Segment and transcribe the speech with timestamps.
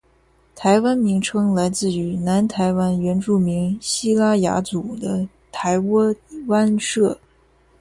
[0.55, 6.15] “台湾”名称来自于南台湾原住民西拉雅族的台窝
[6.47, 7.19] 湾社。